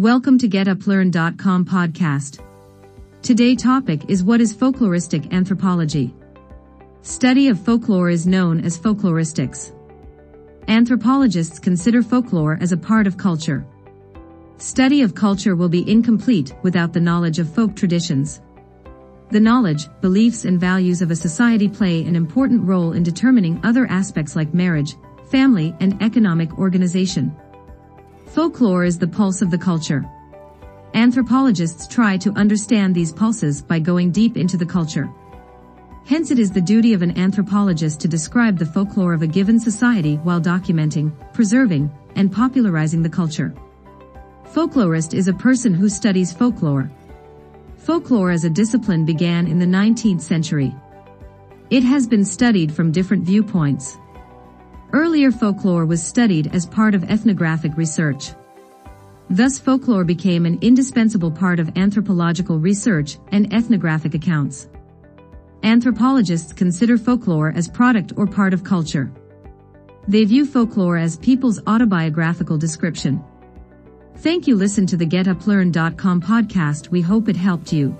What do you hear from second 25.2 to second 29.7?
family and economic organization. Folklore is the pulse of the